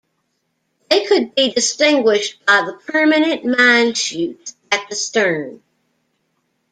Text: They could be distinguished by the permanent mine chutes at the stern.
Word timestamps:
They 0.89 1.05
could 1.05 1.35
be 1.35 1.53
distinguished 1.53 2.43
by 2.47 2.63
the 2.65 2.73
permanent 2.91 3.45
mine 3.45 3.93
chutes 3.93 4.55
at 4.71 4.89
the 4.89 4.95
stern. 4.95 5.61